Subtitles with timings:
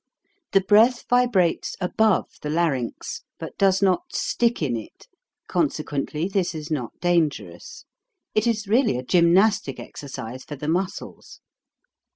[0.53, 5.05] The breath vibrates above the larynx, but does not stick in it,
[5.47, 7.85] consequently this is not dangerous.
[8.33, 11.39] It is really a gymnastic exercise for the muscles.